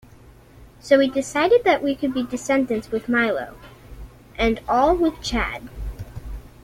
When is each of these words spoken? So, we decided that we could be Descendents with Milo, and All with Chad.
So, 0.79 0.97
we 0.97 1.11
decided 1.11 1.63
that 1.63 1.83
we 1.83 1.93
could 1.93 2.11
be 2.11 2.23
Descendents 2.23 2.89
with 2.89 3.07
Milo, 3.07 3.53
and 4.35 4.59
All 4.67 4.95
with 4.97 5.21
Chad. 5.21 5.69